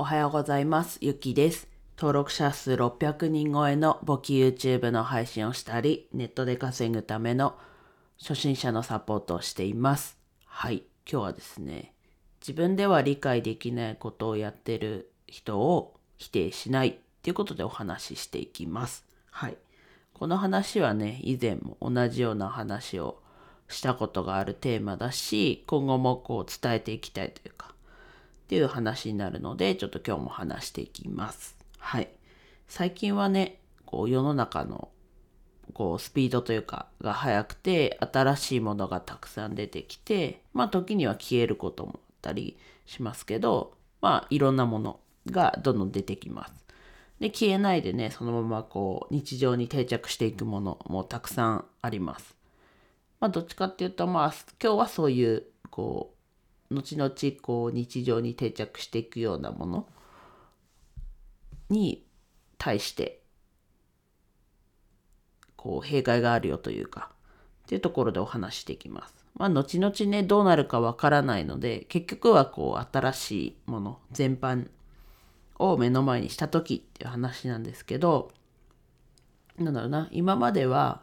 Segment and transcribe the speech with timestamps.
[0.00, 0.96] おはようございます。
[1.02, 1.68] ゆきです。
[1.98, 7.54] 登録者数600人超えの簿記 YouTube の配信をしたり、ネットで稼ぐための
[8.18, 10.16] 初心者のサポートをしています。
[10.46, 10.84] はい。
[11.06, 11.92] 今日はですね、
[12.40, 19.04] 自分では理解できないことをやってる人を否定しないっていうことでお話ししていきます。
[19.30, 19.58] はい。
[20.14, 23.20] この話はね、以前も同じような話を
[23.68, 27.74] したことがあるテーマだし、今後もこう伝えていきたいというか、
[28.50, 31.56] っていう話になるので、ちょっと今日も話していきます。
[31.78, 32.08] はい。
[32.66, 34.88] 最近はね、こう世の中の
[35.72, 44.98] こうスピードというかが速くて新しいものがたくさん出てきてまあ時には消えることもあったりしますけどまあいろんなもの
[45.30, 46.52] がどんどん出てきます。
[47.20, 52.34] で消えないでねそのままこう日常に定着していくものもたくさんあります。
[53.20, 56.19] まあどっちかっていうとまあ今日はそういうこう
[56.70, 59.86] 後々こう日常に定着していくようなもの
[61.68, 62.06] に
[62.58, 63.20] 対して
[65.56, 67.10] こう弊害があるよというか
[67.64, 69.14] っていうところでお話していきます。
[69.34, 74.68] まあ後々ねどうなるかわからないので結局はこう新しいもの全般
[75.58, 78.32] を目の前にした時っていう話なんですけど
[79.58, 81.02] なんだろうな今までは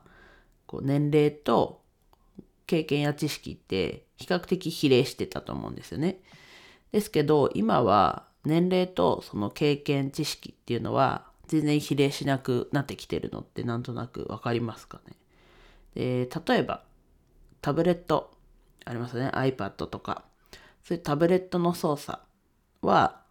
[0.66, 1.82] こう年齢と
[2.68, 6.22] 経験や知識って比較的比例してたと思うんですよね。
[6.92, 15.16] ですけど今は年齢とその経験知識っていうのは全然比例しなくなってきてるのってなんとなくわかりますかね。
[15.96, 16.84] で例えば
[17.62, 18.32] タブレット
[18.86, 20.26] ありますよね iPad とか
[20.84, 22.20] そういうタブレットの操作
[22.82, 23.22] は、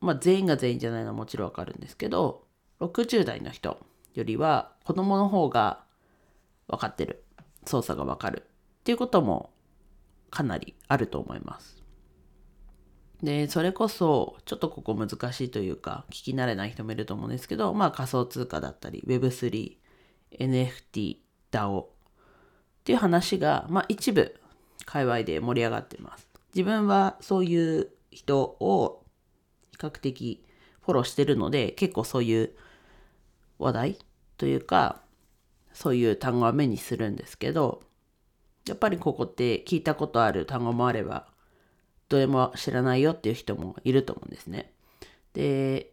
[0.00, 2.44] まあ、全員が全員じゃないのはもちろんわかるんですけど
[2.80, 3.78] 60代の人
[4.14, 5.84] よりは子供の方が
[6.68, 7.24] 分かってる
[7.64, 8.44] 操作がわかる
[8.82, 9.52] っていうことも
[10.30, 11.80] かなりあると思います。
[13.22, 19.76] で、それこそ、ちょっとここ難しいというか、聞き慣れない人もいると思うんですけど、まあ仮想通貨だったり、Web3、
[20.40, 21.18] NFT、
[21.52, 21.86] DAO っ
[22.82, 24.34] ていう話が、まあ一部、
[24.84, 26.28] 界隈で盛り上がってます。
[26.52, 29.04] 自分はそういう人を
[29.70, 30.44] 比較的
[30.80, 32.50] フォローしてるので、結構そういう
[33.60, 33.98] 話題
[34.36, 35.00] というか、
[35.72, 37.84] そういう単語は目にするんですけど、
[38.66, 41.26] やっぱりここって聞いたことある単語もあれば、
[42.08, 44.72] どれも知らないよっていう人もいると思うんですね。
[45.32, 45.92] で、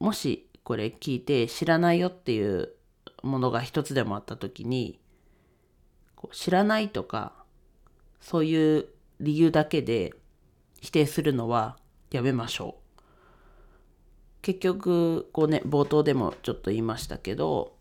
[0.00, 2.74] もしこれ聞いて知らないよっていう
[3.22, 4.98] ものが一つでもあった時に、
[6.32, 7.32] 知らないとか、
[8.20, 8.86] そういう
[9.20, 10.14] 理由だけで
[10.80, 11.78] 否定するのは
[12.10, 12.84] やめましょう。
[14.42, 17.76] 結局、こうね、冒頭でもちょっと言いましたけど、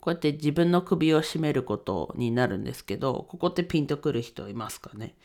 [0.00, 5.16] こうやって自分の首を絞めることになるんですけど、ここってピンとくる人いますかね？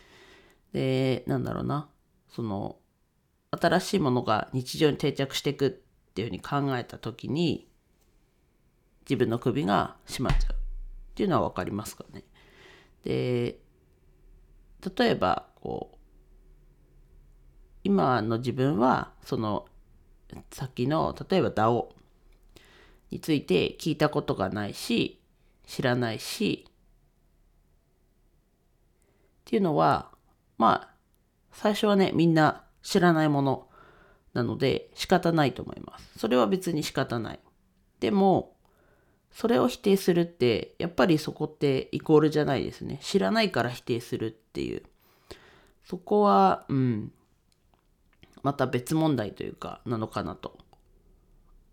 [0.74, 1.90] で、なんだろうな、
[2.30, 2.78] その、
[3.52, 5.70] 新しいものが日常に定着していくっ
[6.14, 7.68] ていうふうに考えた時に、
[9.02, 10.56] 自分の首が締まっちゃうっ
[11.14, 12.24] ていうのは分かりますかね？
[13.04, 13.60] で、
[14.98, 15.98] 例えば、こう、
[17.84, 19.68] 今の自分は、その、
[20.52, 21.90] さっきの、例えば DAO
[23.14, 25.22] について聞いたことがないし、
[25.68, 26.70] 知らないし、っ
[29.46, 30.10] ていうのは、
[30.58, 30.94] まあ、
[31.52, 33.68] 最初はね、みんな知らないもの
[34.34, 36.20] なので仕方ないと思います。
[36.20, 37.40] それは別に仕方ない。
[38.00, 38.56] でも、
[39.32, 43.00] それを否定するって、やっぱりそこってイコールじゃないですね。
[43.02, 44.84] 知らないから否定するっていう。
[45.84, 47.12] そこは、うん、
[48.42, 50.58] また別問題というか、なのかなと。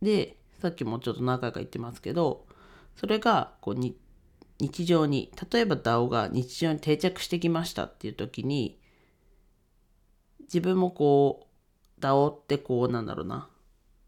[0.03, 2.47] で、さっきもちょっと何回か言ってますけど、
[2.97, 3.97] それが、こうに、
[4.61, 8.79] 日常に、例えば DAO が日常に定着してきましたっていう時に、
[10.43, 11.47] 自分もこ
[11.99, 13.49] う、DAO ってこう、なんだろうな、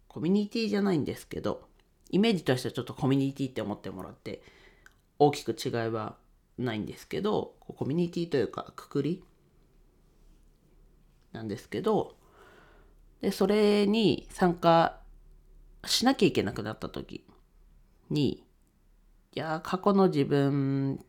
[0.08, 1.68] コミュニティじゃないんですけど、
[2.10, 4.42] イメージとしてはちょっとコミュニティって思ってもらって、
[5.19, 6.16] 大きく違いは
[6.58, 9.24] ないんですけど、コミュニティというか、くくり
[11.32, 12.16] なんですけど、
[13.22, 15.01] で、それに参加
[15.87, 17.25] しなきゃいけなくなった時
[18.11, 18.44] に、
[19.34, 21.05] いや、過去の自分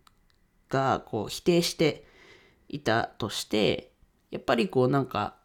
[0.69, 2.05] がこう否定して
[2.69, 3.91] いたとして、
[4.31, 5.35] やっぱりこうなんか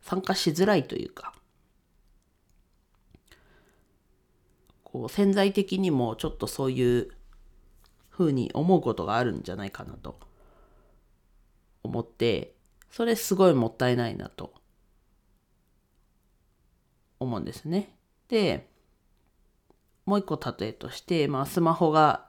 [0.00, 1.34] 参加しづらいというか、
[4.84, 7.10] こう潜在的にもちょっとそういう
[8.10, 10.18] 風に思うことがあるんじゃないかなと
[11.82, 12.54] 思って、
[12.90, 14.54] それすごいもったいないなと
[17.20, 17.97] 思うんですね。
[18.28, 18.68] で、
[20.06, 22.28] もう一個例えとして、まあ、スマホが、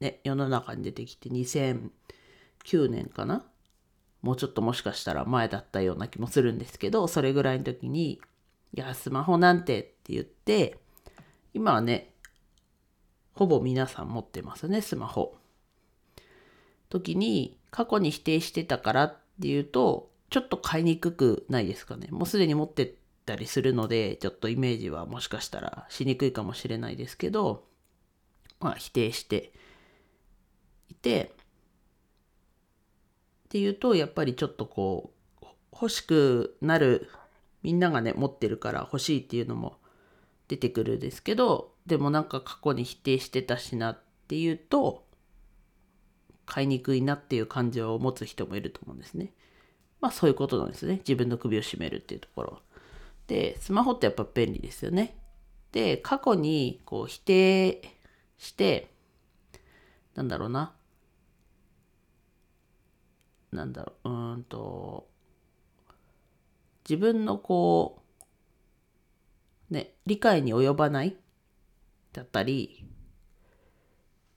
[0.00, 3.44] ね、世の中に出てきて2009年かな？
[4.22, 10.78] もうちょっともしかしたら前だったような気もするんですけど、それぐらいの時に、いや、スマホなんてって言って、
[11.54, 12.12] 今はね、
[13.34, 15.36] ほぼ皆さん持ってますね、スマホ。
[16.88, 22.08] 時に、過去に否定してたからっていうと、ちょっと買いにくくないですかね。
[22.10, 27.66] もうすでに持ってたりするので、ちょっとイメージはもしかしたらしにくいかもしれないですけど、
[28.60, 29.52] まあ否定して
[30.88, 31.32] いて、
[33.46, 35.12] っていうとやっぱりちょっとこ
[35.42, 37.08] う欲しくなる
[37.62, 39.78] みんながね持ってるから欲しいっていうのも
[40.48, 43.98] 出てくるんですけどでもなんか過去に否定してたしなっ
[44.28, 45.04] ていうと
[46.44, 49.32] 買いにくいなっていう感情を持つ人もいると思うんですね。
[50.00, 50.98] まあそういうことなんですね。
[50.98, 52.60] 自分の首を絞めるっていうところ。
[53.26, 55.16] で、スマホってやっぱ便利ですよね。
[55.72, 57.82] で、過去にこう否定
[58.38, 58.92] して、
[60.14, 60.74] なんだろうな。
[63.52, 65.08] なんだろう、うんと、
[66.88, 68.02] 自分のこ
[69.70, 71.16] う、ね、理解に及ばない
[72.12, 72.86] だったり、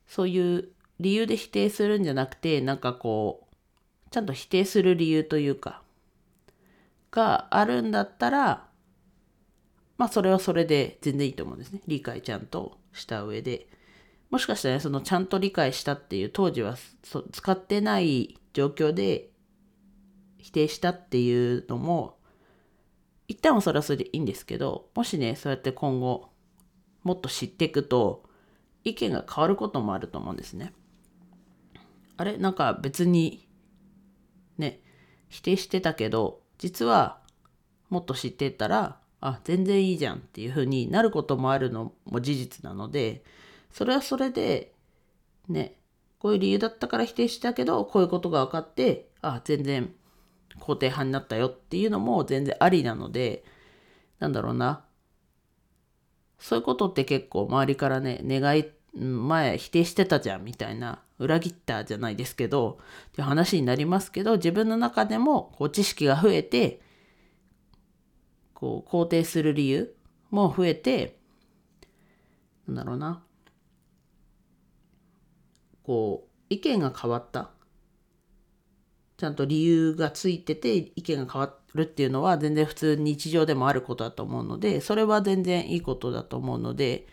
[0.08, 0.70] そういう
[1.00, 5.84] 理由で否定するんじゃなくて、なんかこう、ちゃんと否定する理由というか、
[7.12, 8.69] があるんだったら、
[10.00, 11.82] まあそれはそれで全然いいと思うんですね。
[11.86, 13.68] 理解ちゃんとした上で。
[14.32, 16.78] もしかしたら、ね、そのちゃんと理解したっていう当時は
[17.32, 19.32] 使ってない状況で
[20.38, 22.18] 否定したっていうのも
[23.28, 26.30] 一旦はそれはそれでいいんですけどもしねそうやって今後
[27.04, 28.24] もっと知っていくと
[28.84, 30.74] 意見が変わることもあると思うんですね。
[32.16, 32.38] あれ？
[32.38, 33.48] なんか別に
[34.60, 34.80] ね
[35.28, 37.20] 否定してたけど実は
[37.90, 43.24] もっと知ってたらあ全然いいじゃんっていう風になることもあるのも事実なので
[43.72, 44.74] それはそれで
[45.48, 45.76] ね
[46.20, 49.94] こういう理由だったから否定したけどこういうことが分かってあ全然
[50.60, 53.44] 肯定派になったよっていうのも全然ありなので
[54.20, 54.84] なんだろうな。
[56.40, 62.80] そういうことって結構周りからね願い前否定してたじゃんみたいな裏切ったじゃないですけど
[63.10, 66.82] って話になりますけど自分の中でもこう知識が増えて
[68.60, 69.96] こう肯定する理由
[70.32, 71.18] も増えて
[72.68, 73.24] なんだろうな。
[75.84, 77.50] こう意見が変わった。
[79.18, 87.06] ちゃんと理由がついてて意見が変わるっていうのは全然普通日常でもあることだと思うのでそれは全然いいことだと思うので、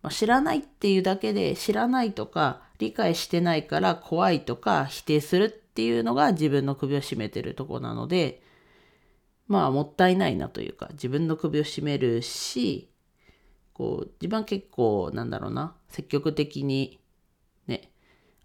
[0.00, 8.42] まあ、知らないっていうだけで知らないとか理解してないから怖いとか否定するっていうのが自分の首を絞めてるとこなので
[9.50, 12.88] まあもったいないなというか自分の首を絞めるし
[13.72, 17.00] こう自分は結構なんだろうな積極的に
[17.66, 17.90] ね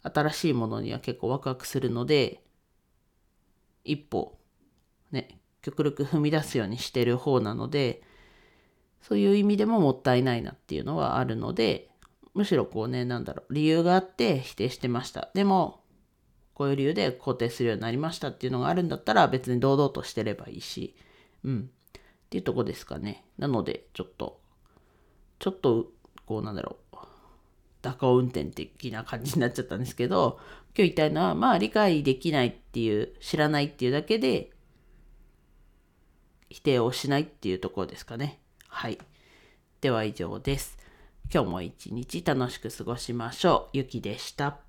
[0.01, 2.41] 新しいものには結構ワクワクするので
[3.83, 4.39] 一歩
[5.11, 8.01] ね極力踏み出すようにしてる方なので
[9.03, 11.87] そういう意味でももったいないなっていうのはあるので
[12.33, 15.29] むしろこうねなんだろう理由があって否定してました。
[15.35, 15.81] でも
[16.55, 20.95] こういう理由で肯定するようになりましたっていうのがあるんだったら別に堂々としてればいいし
[21.43, 21.69] うん。
[21.95, 23.23] っていうとこですかね。
[23.37, 24.39] なのでちょっと
[25.37, 25.91] ちょっと
[26.25, 26.97] こうなんだろう。
[27.83, 34.49] 蛇行運転的な感じになっちゃったんですけど今日言いたいのはまあ理解できないっていう知らないっていうだけで
[36.49, 38.39] 否定をしないっていうところですかね。
[38.67, 38.97] はい。
[39.81, 40.77] では以上です。
[41.31, 43.77] 今日も一日楽しく過ごしましょう。
[43.77, 44.64] ゆきでした。